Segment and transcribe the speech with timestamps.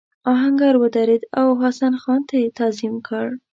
[0.33, 3.25] آهنګر ودرېد او حسن خان ته یې تعظیم وکړ.